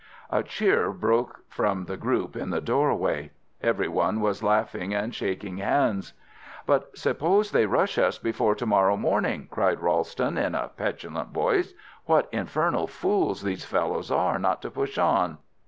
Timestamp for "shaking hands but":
5.13-6.97